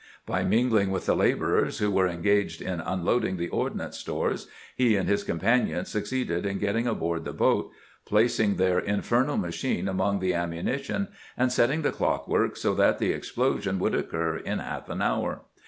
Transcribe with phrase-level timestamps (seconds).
[0.25, 5.07] By mingling with the laborers who were engaged in unloading the ordnance stores, he and
[5.07, 7.71] his companion succeeded in getting aboard the boat,
[8.07, 13.13] placing their infernal machine among the am munition, and setting the clockwork so that the
[13.13, 15.43] explo sion would occur in half an hour.